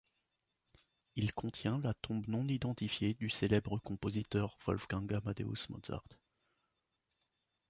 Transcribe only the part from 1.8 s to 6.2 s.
tombe non identifiée du célèbre compositeur Wolfgang Amadeus Mozart.